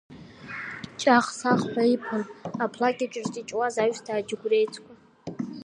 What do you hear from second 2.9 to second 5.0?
аҿы ирҷыҷуаз аҩсҭаа џьықәреицқәа…